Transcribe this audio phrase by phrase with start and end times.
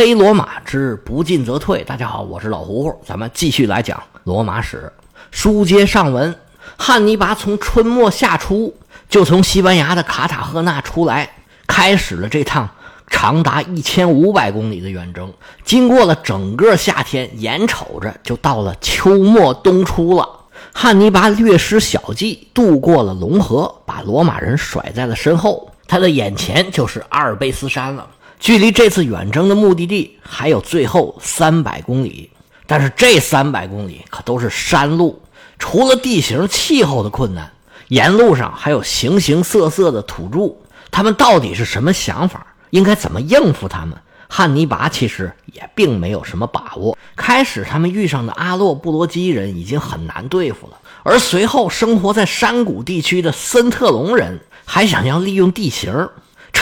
[0.00, 1.84] 黑罗马之不进则退。
[1.84, 4.90] 大家好，我是老胡胡，咱们继续来讲罗马史。
[5.30, 6.34] 书接上文，
[6.78, 8.74] 汉尼拔从春末夏初
[9.10, 11.28] 就从西班牙的卡塔赫纳出来，
[11.66, 12.66] 开始了这趟
[13.08, 15.30] 长达一千五百公里的远征。
[15.66, 20.26] 经过了整个夏天，眼瞅着就到了秋末冬初了。
[20.72, 25.70] 汉尼拔略施小计，渡过了龙河，把罗马人甩在了身后。
[25.86, 28.06] 他的眼前就是阿尔卑斯山了。
[28.40, 32.30] 距离这次远征的目的地还有最后三百公里，
[32.66, 35.20] 但是这三百公里可都是山路，
[35.58, 37.52] 除了地形气候的困难，
[37.88, 40.54] 沿路上还有形形色色的土著。
[40.90, 42.46] 他们到底是什么想法？
[42.70, 43.94] 应该怎么应付他们？
[44.26, 46.96] 汉尼拔其实也并没有什么把握。
[47.16, 56.08] 开始他们遇上的阿洛布罗基人已经很难对付了，而随后生活在山谷地区的森特隆人还想要利用地形。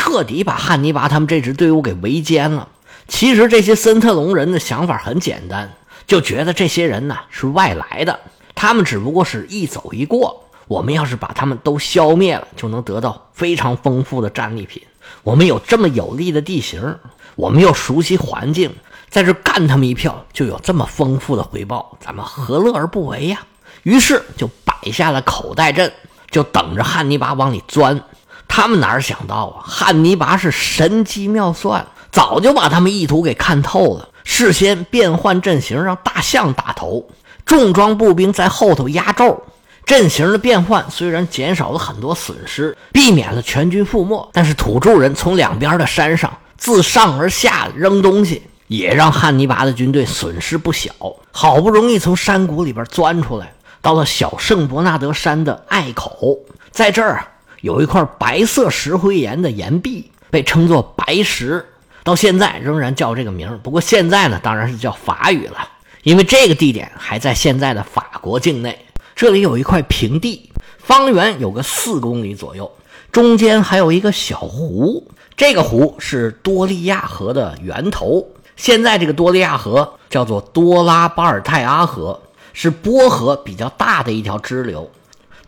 [0.09, 2.69] 彻底把汉尼拔他们这支队伍给围歼了。
[3.09, 5.71] 其实这些森特隆人的想法很简单，
[6.07, 8.19] 就觉得这些人呢是外来的，
[8.55, 10.45] 他们只不过是一走一过。
[10.67, 14.83] 我们要是把他们都消灭了，就能得到非常丰富的战利品。
[15.23, 16.97] 我们有这么有利的地形，
[17.35, 18.75] 我们又熟悉环境，
[19.11, 23.41] 在这干他们一票，就有这么丰富的回报，咱们何乐而不为呀？
[23.83, 25.93] 于是就摆下了口袋阵，
[26.31, 28.03] 就等着汉尼拔往里钻。
[28.49, 34.09] 他们哪想到啊，汉尼拔是神机妙算，早就把他们意图给看透了。
[34.25, 37.09] 事先变换阵型，让大象打头，
[37.47, 39.41] 重装步兵在后头压轴。
[39.87, 50.91] 阵型的变换虽然减少了很多损失，避免了全军覆没，但是土著人从两边的山上自上而下扔东西，也让汉尼拔的军队损失不小。
[51.31, 56.37] 好不容易从山谷里边钻出来，到了小圣伯纳德山的隘口，
[56.71, 57.25] 在这儿。
[57.61, 61.65] 有一块白色石灰岩的岩壁，被称作白石，
[62.05, 65.69] 到现在仍然叫这个名不过现在呢，当然是叫法语了，
[66.03, 68.79] 因为这个地点还在现在的法国境内。
[69.17, 72.71] 这里有一块平地，方圆有个四公里左右，
[73.11, 78.25] 中间还有一个小湖，这个湖是多利亚河的源头。
[78.55, 82.21] 现在这个多利亚河叫做多拉巴尔泰阿河，
[82.53, 84.89] 是波河比较大的一条支流。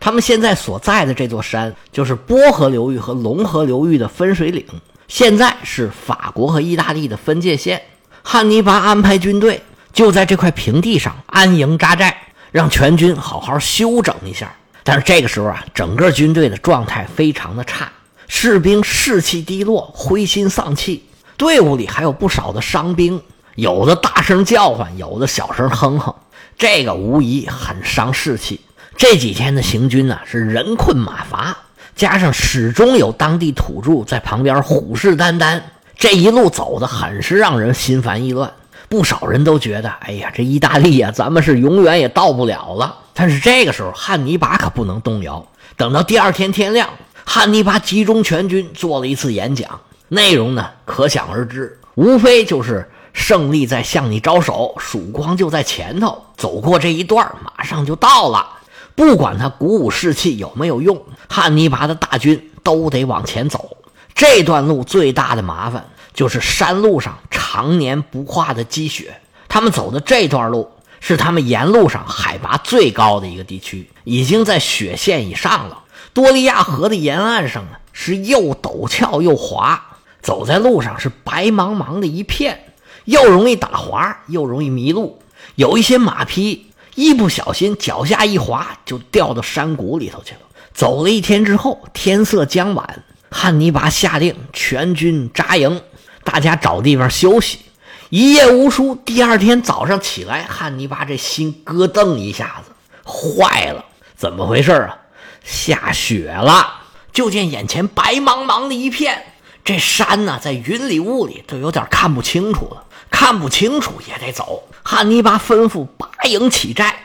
[0.00, 4.64] 他们现在所在的这座山，就是波河流域和龙河流域的分水岭，
[5.08, 7.82] 现在是法国和意大利的分界线。
[8.22, 9.62] 汉尼拔安排军队
[9.92, 12.16] 就在这块平地上安营扎寨，
[12.50, 14.50] 让全军好好休整一下。
[14.82, 17.92] 但是这个时候啊，整个军队的状态非常的差，
[18.26, 21.04] 士兵士气低落，灰心丧气，
[21.36, 23.20] 队伍里还有不少的伤兵，
[23.56, 26.14] 有的大声叫唤，有的小声哼哼，
[26.56, 28.58] 这个无疑很伤士气。
[29.00, 31.56] 这几天的行军呢，是人困马乏，
[31.96, 35.58] 加上始终有当地土著在旁边虎视眈眈，
[35.96, 38.52] 这一路走的很是让人心烦意乱。
[38.90, 42.94] 不少人都觉得，哎呀，这意大利呀，咱们是永远也到不了了。
[43.14, 45.42] 但是这个时候，汉尼拔可不能动摇。
[45.78, 46.86] 等到第二天天亮，
[47.24, 58.46] 汉尼拔集中全军做了一次演讲，内容呢可想而知，无非就是胜利在向你招手，曙光就在前头，走过这一段，马上就到了。
[58.94, 63.76] 不管他鼓舞士气有没有用，汉尼拔的大军都得往前走。
[64.14, 69.20] 这段路最大的麻烦就是山路上常年不化的积雪。
[69.48, 70.70] 他们走的这段路
[71.00, 75.84] 是他们沿路上海拔最高的一个地区，已经在雪线以上了。
[76.12, 79.82] 多利亚河的沿岸上呢是又陡峭又滑，
[80.20, 82.74] 走在路上是白茫茫的一片，
[83.06, 85.22] 又容易打滑，又容易迷路。
[85.54, 86.66] 有一些马匹。
[86.94, 90.40] 一不小心，脚下一滑，就掉到山谷里头去了。
[90.72, 95.82] 走了一天之后，天色将晚，汉尼拔下令全军扎营，
[96.24, 97.60] 大家找地方休息。
[98.08, 102.72] 一夜无书，第二天早上起来，汉尼拔这心咯噔一下子，
[103.04, 103.84] 坏了，
[104.16, 104.96] 怎么回事啊？
[105.44, 106.74] 下雪了！
[107.12, 109.24] 就见眼前白茫茫的一片，
[109.64, 112.84] 这山呢，在云里雾里，都有点看不清楚了。
[113.20, 114.62] 看不清楚也得走。
[114.82, 116.96] 汉尼拔吩咐拔营起寨，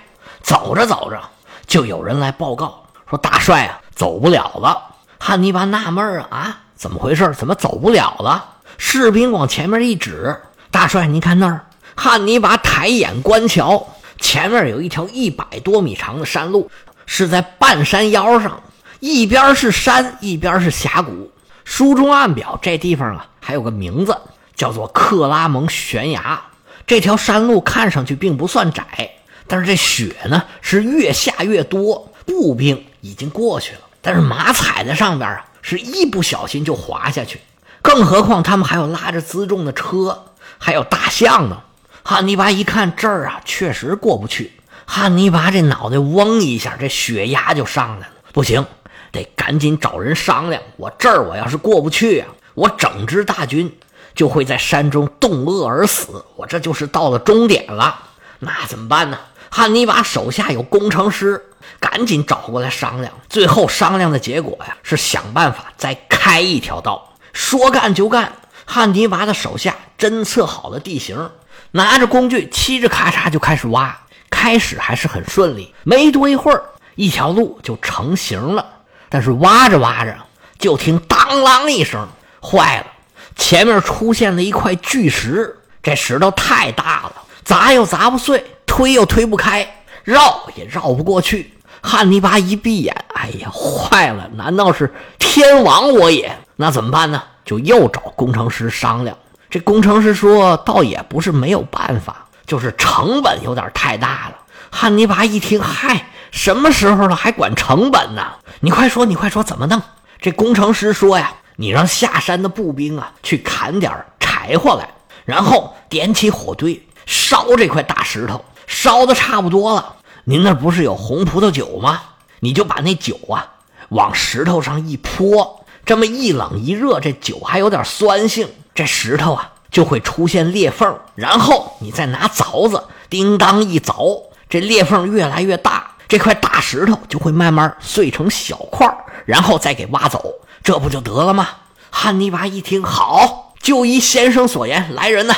[0.42, 1.22] 走着走着，
[1.68, 4.82] 就有人来报告说：“大帅啊，走不了了。”
[5.20, 7.34] 汉尼拔纳闷啊啊，怎么回事？
[7.34, 8.46] 怎么走不了了？
[8.78, 10.42] 士兵往前面一指
[10.72, 11.66] ：“大帅，您看那儿。”
[11.98, 13.86] 汉尼拔抬眼观瞧，
[14.18, 16.72] 前面有一条一百多米长的山路，
[17.06, 18.64] 是在半山腰上，
[19.02, 21.30] 一边是山，一边是峡谷。
[21.66, 24.18] 书中暗表，这地方啊，还有个名字。
[24.56, 26.42] 叫做克拉蒙悬崖，
[26.88, 29.12] 这条山路看上去并不算窄，
[29.48, 37.40] 但是这雪呢是越下越多，步兵已经过去了，但是马踩在上边啊，是一不小心就滑下去，
[37.82, 40.24] 更何况他们还有拉着辎重的车。
[40.58, 41.62] 还有大象呢。
[42.02, 44.54] 汉尼拔一看这儿啊，确实过不去。
[44.86, 48.14] 汉尼拔这脑袋嗡一下，这血压就上来了。
[48.32, 48.66] 不行，
[49.12, 50.62] 得赶紧找人商量。
[50.78, 53.76] 我这儿我要是过不去啊，我整支大军
[54.16, 56.26] 就会在山中冻饿而死。
[56.36, 58.04] 我这就是到了终点了。
[58.40, 59.20] 那怎么办呢？
[59.52, 61.46] 汉尼拔手下有工程师，
[61.80, 63.14] 赶紧找过来商量。
[63.30, 67.14] 最后商量的结果呀，是想办法再开一条道。
[67.32, 68.34] 说干就干，
[68.66, 71.32] 汉尼拔的手下侦测好了地形，
[71.72, 73.98] 拿着工具，嘁哧咔嚓就开始挖。
[74.30, 76.62] 开始还是很顺利，没多一会儿，
[76.96, 78.66] 一条路就成型了。
[79.08, 80.18] 但是挖着挖着，
[80.60, 82.06] 就听当啷一声，
[82.42, 82.88] 坏了！
[83.36, 91.54] 前面出现了一块巨石，这石头太大了，砸又砸不碎，推又推不开，绕也绕不过去。
[91.82, 94.28] 汉尼拔一闭眼，哎呀，坏了！
[94.36, 96.36] 难道是天亡我也？
[96.56, 97.22] 那怎么办呢？
[97.44, 99.16] 就又找工程师商量。
[99.52, 102.26] 这工程师说，倒也不是没有办法。
[102.48, 104.36] 就是成本有点太大了。
[104.70, 108.24] 汉尼拔一听，嗨，什么时候了还管成本呢？
[108.60, 109.82] 你快说，你快说，怎么弄？
[110.20, 114.90] 这工程师说呀，你让下山的步兵啊去砍点柴火来，
[115.26, 119.96] 然后点起火堆烧这块大石头，烧的差不多了。
[120.26, 122.02] 您那不是有红葡萄酒吗？
[122.40, 123.54] 你就把那酒啊
[123.90, 129.52] 往石头上一泼，这么一冷一热，这酒还有点酸性，这石头啊。
[129.72, 138.88] 就会出现裂缝，然后你再拿凿子叮当一凿，这裂缝越来越大，这块大石头就会慢慢碎成小块
[139.26, 140.34] 然后再给挖走，
[140.66, 141.48] 这不就得了吗？
[141.92, 145.36] 汉尼拔一听，好，就依先生所言，来人呐，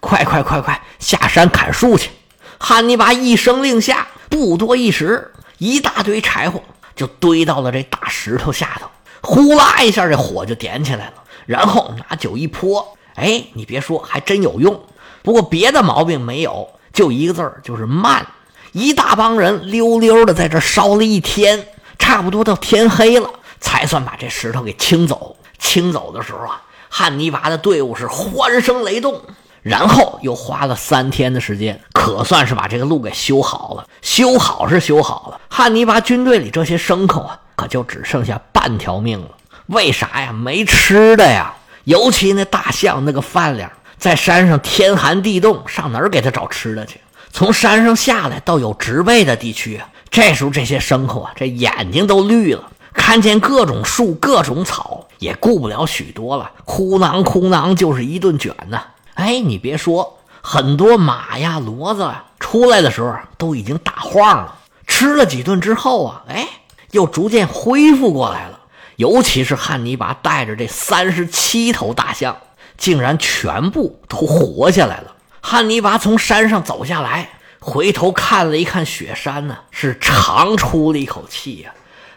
[0.00, 2.10] 快快快快下山砍树去！
[2.58, 6.60] 汉尼拔一声令下，不多一时，一大堆柴火
[6.94, 8.86] 就堆到了这大石头下头，
[9.22, 11.14] 呼啦一下，这火就点起来了，
[11.46, 12.86] 然后拿酒一泼。
[13.14, 14.78] 哎，你别说，还真有用。
[15.22, 18.26] 不过别的毛病没有，就一个字儿，就是慢。
[18.72, 21.66] 一大帮人溜溜的在这烧了一天，
[21.98, 23.30] 差不多到天黑了，
[23.60, 25.36] 才算把这石头给清走。
[25.58, 29.20] 清走的时候啊，汉尼拔的队伍是欢声雷动，
[29.62, 33.86] 然后又花了三天的时间，可算是把这个路给修好了。
[34.02, 39.30] 修好是修好了，汉尼拔军队里这些牲口啊，可就只剩下半条命了。
[39.66, 40.32] 为啥呀？
[40.32, 41.54] 没吃的呀。
[41.84, 47.00] 尤其那大象那个饭量，在山上天寒地冻，上哪儿给他找吃的去？
[47.32, 58.82] 从山上下来到有植被的地区啊，这时候这些牲口啊，这眼睛都绿了，看见各种树、各种草，也顾不了许多了，哭囊哭囊就是一顿卷呐。
[59.14, 66.48] 哎，你别说，很多马呀、骡子啊，出来的时候都已经打晃了，吃了几顿之后啊，哎，
[66.90, 68.58] 又逐渐恢复过来了。
[68.96, 72.36] 尤其是汉尼拔带着这三十七头大象，
[72.76, 75.14] 竟然全部都活下来了。
[75.40, 77.28] 汉尼拔从山上走下来，
[77.60, 81.72] 回头看了一看雪山呢，是长出了一口气呀。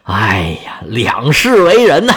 [0.10, 2.16] 哎呀，两世为人呐！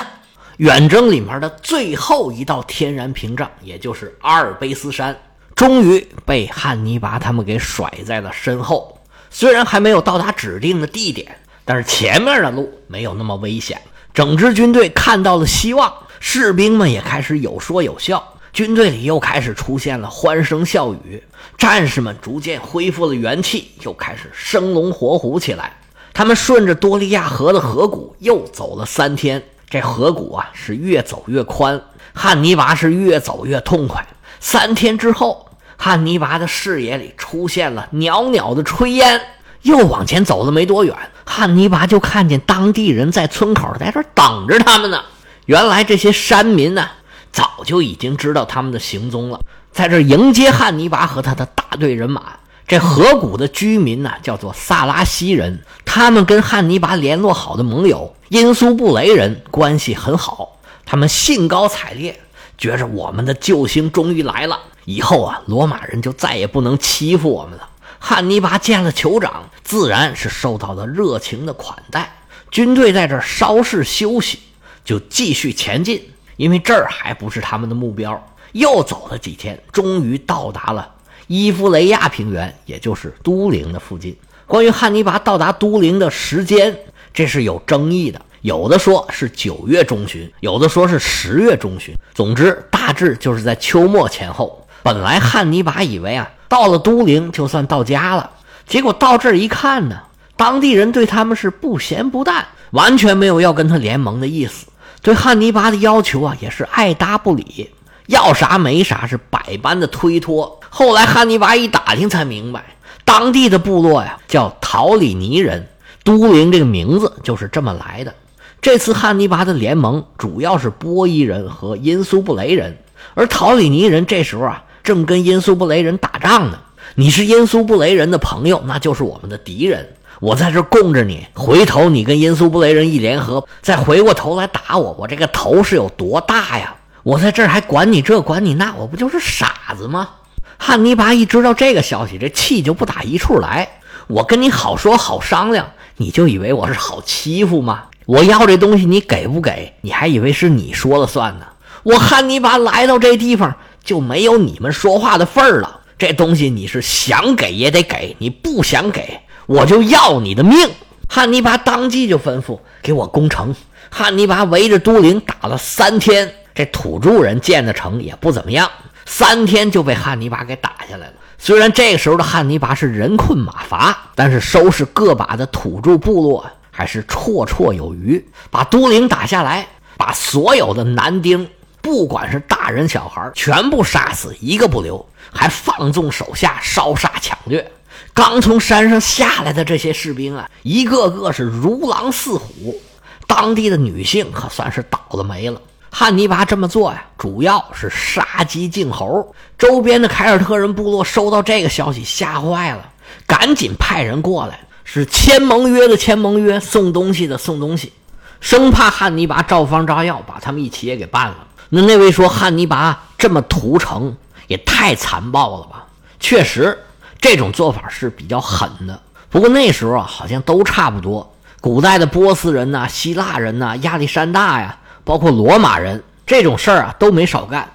[0.56, 5.14] 远征里面的最后一道天然屏障，也就是阿尔卑斯山，
[5.54, 8.98] 终于被汉尼拔他们给甩在了身后。
[9.28, 11.36] 虽然还没有到达指定的地点，
[11.66, 13.78] 但是前面的路没有那么危险。
[14.14, 21.22] 整支军队看到了希望，士兵们也开始有说有笑，军队里又开始出现了欢声笑语，
[21.58, 25.76] 战士们逐渐恢复了元气，又开始生龙活虎起来。
[26.14, 31.80] 他们顺着多利亚河的河谷又走了三天，这河谷啊是越走越宽，
[32.12, 34.06] 汉尼拔是越走越痛快。
[34.40, 39.20] 三天之后，汉尼拔的视野里出现了袅袅的炊烟。
[39.62, 40.92] 又往前走了没多远，
[41.24, 45.00] 汉尼拔就看见当地人在村口在这等着他们呢。
[45.46, 46.88] 原来这些山民呢，
[47.30, 49.38] 早就已经知道他们的行踪了，
[49.70, 52.22] 在这迎接汉尼拔和他的大队人马。
[52.66, 62.20] 这河谷的居民呢，叫做萨拉西人，他们跟汉尼拔联络好的盟友因苏布雷人关系很好，他们兴高采烈，
[62.56, 67.68] 觉着我们的救星终于来了，以后啊，罗马人就再也不能欺负我们了。
[67.98, 72.16] 汉尼拔见了酋长，自然是受到了热情的款待。
[72.50, 74.38] 军队在这稍事休息，
[74.84, 76.02] 就继续前进，
[76.36, 78.28] 因为这儿还不是他们的目标。
[78.52, 80.90] 又走了几天，终于到达了
[81.34, 84.14] 伊夫雷亚平原，也就是都灵的附近。
[84.46, 86.76] 关于汉尼拔到达都灵的时间，
[87.14, 91.96] 这是有争议的，有的说是九月中旬，有的说是十月中旬。
[92.12, 94.62] 总之，大致就是在秋末前后。
[94.82, 96.30] 本来汉尼拔以为啊。
[96.50, 98.30] 到了都灵，就算到家了。
[98.66, 99.98] 结果到这儿一看呢，
[100.36, 104.66] 当地人对他们是不咸不淡，完全没有要跟他联盟的意思。
[105.00, 107.70] 对汉尼拔的要求啊，也是爱答不理。
[108.06, 110.60] 要啥没啥，是百般的推脱。
[110.68, 112.64] 后来汉尼拔一打听才明白，
[113.04, 115.68] 当地的部落呀叫陶里尼人，
[116.02, 118.14] 都灵这个名字就是这么来的。
[118.60, 122.78] 这次汉尼拔的联盟主要是波伊人和因苏布雷人，
[123.14, 126.58] 而陶里尼人这时候啊正跟因苏布雷人打仗呢。
[126.94, 129.88] 你是因苏布雷人的朋友，那就是我们的敌人。
[130.20, 136.74] 我在这供着你，回头你跟因苏布雷人一联合，再回过头来打我，我这个头是有多大呀？
[137.02, 140.08] 我在这儿还管你这管你那，我不就是傻子吗？
[140.56, 143.68] 汉尼拔一知道这个消息，这气就不打一处来。
[144.06, 147.84] 我跟你好说好商量，你就以为我是好欺负吗？
[148.06, 149.72] 我要这东西，你给不给？
[149.80, 151.46] 你还以为是你说了算呢？
[151.82, 155.80] 我汉尼拔来到这地方就没有你们说话的份儿了。
[155.98, 159.20] 这东西你是想给也得给，你不想给。
[159.46, 160.68] 我就要你的命！
[161.08, 163.54] 汉尼拔当即就吩咐给我攻城。
[163.90, 168.70] 汉尼拔围着都灵打了三天，这土著人建的城也不怎么样，
[169.06, 171.14] 三天就被汉尼拔给打下来了。
[171.38, 178.24] 虽然这个时候的汉尼拔是人困马乏，但是收拾个把的土著部落还是绰绰有余。
[178.50, 179.66] 把都灵打下来，
[179.96, 181.48] 把所有的男丁，
[181.80, 187.72] 不管是大人小孩，全部杀死，一个不留，还放纵手下烧杀抢掠。
[188.14, 192.80] 刚从山上下来的这些士兵啊，一个个是如狼似虎，
[193.26, 195.60] 当地的女性可算是倒了霉了。
[195.94, 199.34] 汉尼拔这么做呀，主要是杀鸡儆猴。
[199.58, 202.88] 周边的凯尔特人部落收到这个消息，吓坏了，
[203.26, 207.92] 赶紧派人过来，是签盟约的签盟约，送东西的送东西，
[208.40, 211.36] 生怕汉尼拔照方照药把他们一起也给办了。
[211.68, 215.84] 那那位说汉尼拔这么屠城也太残暴了吧？
[216.18, 216.76] 确实。
[217.20, 221.32] 这种做法是比较狠的，不过那时候啊，好像都差不多。
[221.60, 227.70] 古代的波斯人呐、希腊人呐、亚历山大呀，包括罗马人，这种事儿啊都没少干。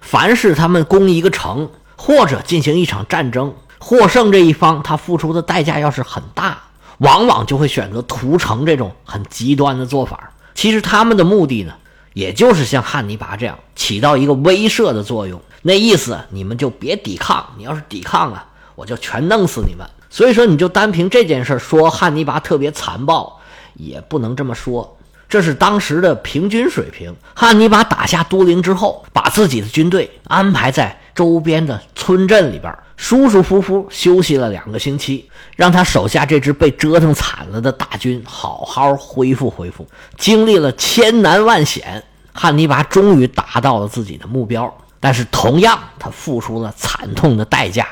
[0.00, 6.58] 凡是他们攻一个城或者进行一场战争，获胜这一方他付出的代价要是很大，
[6.98, 10.32] 往往就会选择屠城这种很极端的做法。
[10.54, 11.72] 其实他们的目的呢，
[12.14, 15.40] 也就是像汉尼拔这样，起到一个威慑的作用。
[15.62, 18.46] 那意思，你们就别抵抗，你要是抵抗啊。
[18.74, 19.86] 我就全弄死你们！
[20.08, 23.38] 所以说，你就单凭这件事说汉尼拔特别残暴，
[23.74, 24.96] 也不能这么说。
[25.32, 27.16] 这是当时的平均水平。
[27.32, 39.88] 汉尼拔打下都灵之后，把自己的军队安排在周边的村镇里边，舒舒服服休息了两个星期，让他手下这支被折腾惨了的大军好好恢复恢复。
[40.18, 44.70] 经历了千难万险，汉尼拔终于达到了自己的目标，
[45.00, 47.88] 但是同样，他付出了惨痛的代价。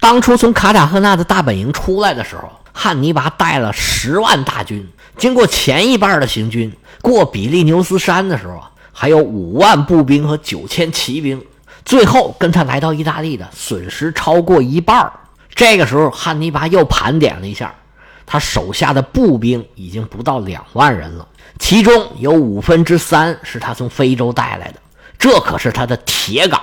[0.00, 4.88] 当初从卡塔赫纳的大本营出来的时候，汉尼拔带了十万大军，
[5.20, 6.72] 经过前一半的行军，
[7.02, 11.40] 过比利牛斯山的时候啊还有五万步兵和九千骑兵，
[11.84, 15.12] 最后跟他来到意大利的损失超过一半。
[15.54, 17.74] 这个时候，汉尼拔又盘点了一下，
[18.24, 24.80] 他手下的步兵已经不到两万人了，其中有五分之三是他从非洲带来的，
[25.18, 26.58] 这可是他的铁杆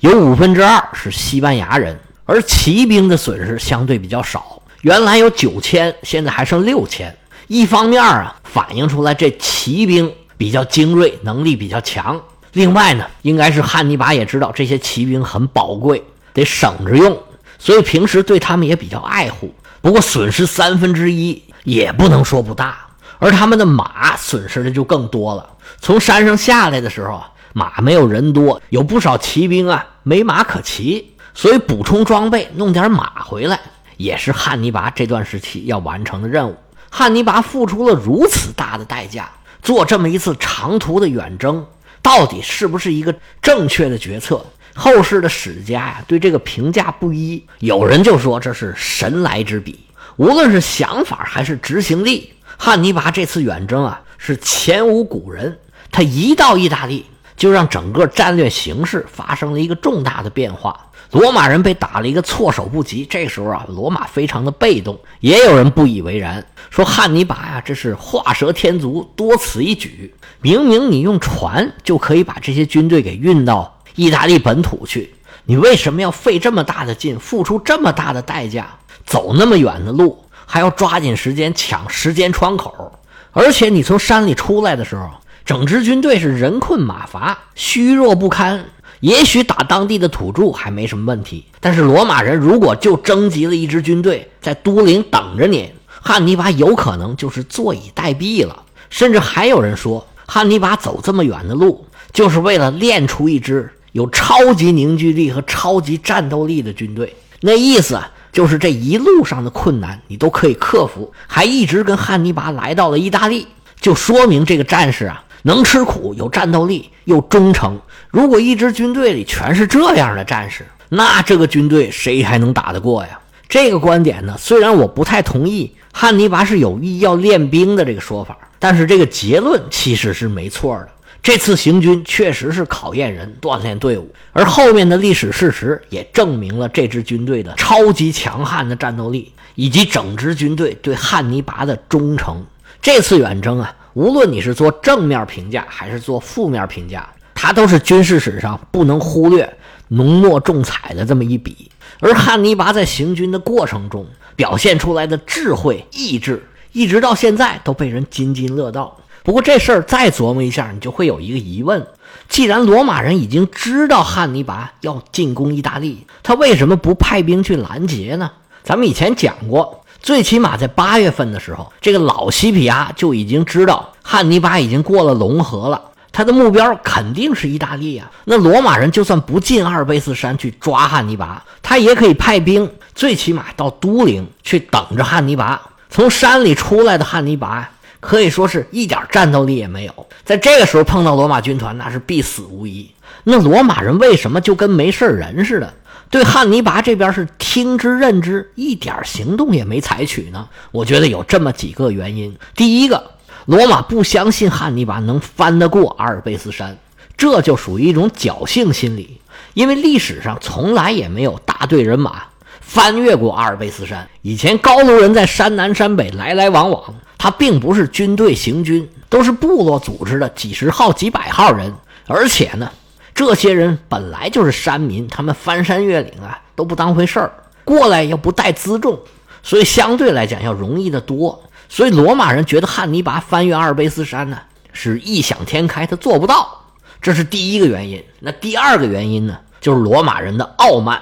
[0.00, 1.96] 有五分之二是西班牙人。
[2.26, 7.14] 而骑兵的损失相对比较少，原来有九千，现在还剩六千。
[7.46, 12.16] 一方面啊，反映出来这骑兵比较精锐，能力比较强；
[12.52, 17.18] 另外呢，应该是汉尼拔也知道这些骑兵很宝贵，得省着用，
[17.58, 19.54] 所以平时对他们也比较爱护。
[19.82, 22.78] 不过损失三分之一也不能说不大，
[23.18, 25.46] 而他们的马损失的就更多了。
[25.80, 27.22] 从山上下来的时候，
[27.52, 31.10] 马没有人多，有不少骑兵啊没马可骑。
[31.36, 33.58] 所以补充装备，弄点马回来，
[33.96, 36.56] 也是汉尼拔这段时期要完成的任务。
[36.96, 39.28] 汉尼拔付出了如此大的代价，
[39.60, 41.66] 做这么一次长途的远征，
[42.00, 44.46] 到底是不是一个正确的决策？
[44.76, 47.44] 后世的史家呀，对这个评价不一。
[47.58, 49.80] 有人就说这是神来之笔，
[50.14, 55.58] 无论是想法还是执行力，汉尼拔这次远征啊，是前无古人。
[55.90, 60.78] 他一到意大利，就让整个战略形势发生了一个重大的变化。
[61.10, 64.98] 罗马人被打了一个措手不及，这时候啊，罗马非常的被动。
[65.20, 70.12] 也有人不以为然，说汉尼拔呀，这是画蛇添足，多此一举。
[70.40, 75.14] 明明你用船就可以把这些军队给运到意大利本土去，
[75.44, 78.66] 你为什么要费这么大的劲，付出这么大的代价，
[79.06, 82.92] 走那么远的路，还要抓紧时间抢时间窗口？
[83.30, 85.08] 而且你从山里出来的时候，
[85.44, 88.64] 整支军队是人困马乏，虚弱不堪。
[89.00, 98.62] 也许打当地的土著还没什么问题，但是罗马人如果就征集了一支军队在都灵等着你，汉尼拔有可能就是坐以待毙了。
[98.88, 107.14] 甚至还有人说，汉尼拔走这么远的路，就是为了练出一支有超级凝聚力和超级战斗力的军队。
[107.40, 108.00] 那意思，
[108.32, 113.46] 就是这一路上的困难你都可以克服，还一直跟汉尼拔来到了意大利，
[113.78, 117.78] 就说明这个战士啊能吃苦、有战斗力又忠诚。
[118.08, 123.18] 如果一支军队里全是这样的战士，那这个军队谁还能打得过呀？
[123.46, 130.88] 这个观点呢，虽然我不太同意汉尼拔是有意要练兵的这个说法，但是这个结论其实是没错的。
[131.22, 142.44] 这次行军确实是考验人、锻炼队伍，而后面的历史事实也证明了这支军队的超级强悍的战斗力，以及整支军队对汉尼拔的忠诚。
[142.82, 149.56] 这次远征啊，无论你是做正面评价还是做负面评价，它都是军事史上不能忽略、
[149.88, 151.70] 浓墨重彩的这么一笔。
[152.00, 158.96] 而汉尼拔在行军的过程中表现出来的智慧、意志，一直到现在都被人津津乐道。
[159.22, 161.86] 不过这事儿再琢磨一下，你就会有一个疑问：
[162.28, 168.32] 既然罗马人已经知道汉尼拔要进攻意大利，他为什么不派兵去拦截呢？
[168.64, 175.80] 咱们以前讲过，最起码在八月份的时候，这个老西皮亚就已经知道汉尼拔已经过了龙河了，
[176.12, 178.10] 他的目标肯定是意大利啊。
[178.26, 185.58] 那罗马人就算不进阿尔卑斯山去抓汉尼拔，他也可以派兵，最起码到都灵去等着汉尼拔。
[185.88, 187.70] 从山里出来的汉尼拔。
[188.00, 192.86] 可以说是一点战斗力也没有，在这个时候碰到罗马军团，那是必死无疑。
[193.22, 195.72] 那罗马人为什么就跟没事人似的，
[196.14, 200.48] 对汉尼拔这边是听之任之，一点行动也没采取呢？
[200.70, 202.32] 我觉得有这么几个原因。
[202.54, 203.10] 第一个，
[203.46, 206.78] 罗马不相信汉尼拔能翻得过阿尔卑斯山，
[207.16, 209.20] 这就属于一种侥幸心理，
[209.54, 212.22] 因为历史上从来也没有大队人马
[212.60, 214.08] 翻越过阿尔卑斯山。
[214.22, 216.94] 以前高卢人在山南山北来来往往。
[217.18, 221.74] 他并不是军队行军，都是部落组织的几十号、几百号人，
[222.06, 222.70] 而且呢，
[223.14, 227.32] 这些人本来就是山民，他们翻山越岭啊都不当回事儿，
[227.64, 228.98] 过来又不带辎重，
[229.42, 231.42] 所以相对来讲要容易得多。
[231.68, 234.38] 所以罗马人觉得汉尼拔翻越阿尔卑斯山呢
[234.72, 236.60] 是异想天开，他做不到，
[237.00, 238.04] 这是第一个原因。
[238.20, 240.98] 那第二个原因呢，就是罗马人的傲慢。《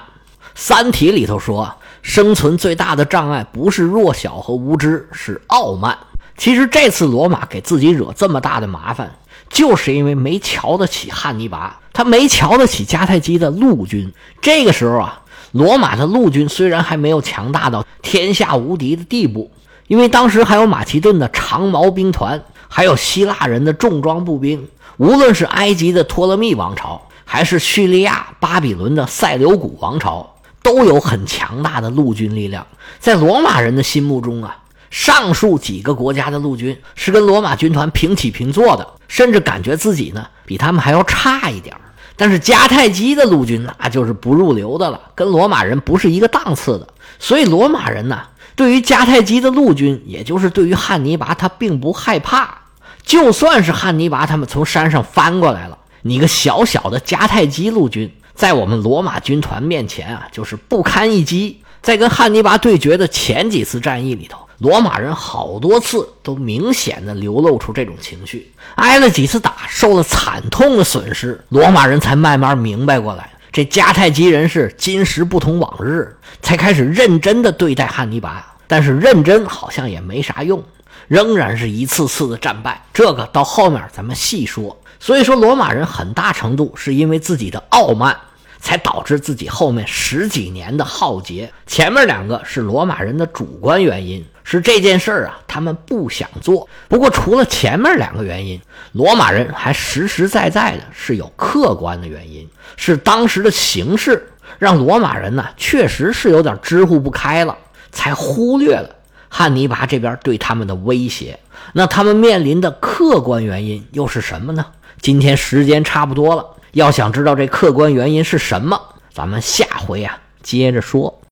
[0.55, 5.97] 三体》里头说，生存最大的障碍不是弱小和无知，是傲慢。
[6.37, 9.11] 其实这次罗马给自己惹这么大的麻烦，
[9.53, 14.11] 就是因为没瞧得起汉尼拔，他没瞧得起迦太基的陆军。
[14.41, 19.51] 这个时候啊，罗马的陆军虽然还没有强大到天下无敌的地步，
[19.87, 24.67] 因为当时还有马其顿的长矛兵团，还有希腊人的重装步兵。
[24.97, 32.65] 无论是埃及的托勒密王朝，还是叙利亚、巴比伦的塞琉古王朝，都有很强大的陆军力量。
[32.99, 34.57] 在罗马人的心目中啊。
[34.93, 41.75] 上述几个国家的陆军是跟罗马军团平起平坐的，甚至感觉自己呢比他们还要差一点
[42.15, 46.87] 但是迦太基的陆军那就是不入流的了，跟罗马人不是一个档次的。
[47.17, 48.21] 所以罗马人呢，
[48.55, 52.59] 对于迦太基的陆军，也就是对于汉尼拔，他并不害怕。
[53.01, 61.61] 就算是汉尼拔他们从山上翻过来了，你个小小的迦太基陆军，在我们罗马军团面前啊，就是不堪一击。
[61.81, 64.42] 在跟汉尼拔对决的前几次战役里头。
[64.59, 78.45] 罗马人好多次都明显的流露出这种情绪，挨了几次打，受了惨痛的损失，罗马人才慢慢明白过来，这迦太基人是今时不同往日，才开始认真的对待汉尼拔。
[78.67, 80.63] 但是认真好像也没啥用，
[81.07, 82.81] 仍然是一次次的战败。
[82.93, 84.77] 这个到后面咱们细说。
[84.99, 88.15] 所以说，罗马人很大程度是因为自己的傲慢。
[88.63, 91.51] 才导致自己后面十几年的浩劫。
[91.67, 96.67] 前面两个是罗马人的主观原因，是这件事儿啊，他们不想做。
[96.87, 98.59] 不过除了前面两个原因，
[98.91, 107.57] 罗马人还实实在在的是有客观的原因，是当时的形势让罗马人呢确实是有点支呼不开了，
[107.91, 108.89] 才忽略了
[109.29, 111.39] 汉尼拔这边对他们的威胁。
[111.71, 114.65] 那他们面临的客观原因又是什么呢？
[115.01, 116.45] 今天时间差不多了。
[116.73, 118.79] 要想知道这客观原因是什么，
[119.13, 121.21] 咱们下回啊接着说。